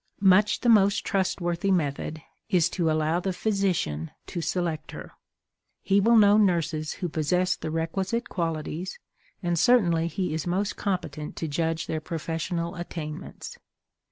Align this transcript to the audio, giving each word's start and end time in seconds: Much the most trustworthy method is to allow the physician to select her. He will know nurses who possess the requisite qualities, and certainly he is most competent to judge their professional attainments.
Much 0.19 0.61
the 0.61 0.67
most 0.67 1.05
trustworthy 1.05 1.69
method 1.69 2.23
is 2.49 2.71
to 2.71 2.89
allow 2.89 3.19
the 3.19 3.31
physician 3.31 4.09
to 4.25 4.41
select 4.41 4.93
her. 4.93 5.11
He 5.83 5.99
will 6.01 6.15
know 6.17 6.37
nurses 6.37 6.93
who 6.93 7.07
possess 7.07 7.55
the 7.55 7.69
requisite 7.69 8.27
qualities, 8.27 8.97
and 9.43 9.59
certainly 9.59 10.07
he 10.07 10.33
is 10.33 10.47
most 10.47 10.75
competent 10.75 11.35
to 11.35 11.47
judge 11.47 11.85
their 11.85 12.01
professional 12.01 12.73
attainments. 12.77 13.59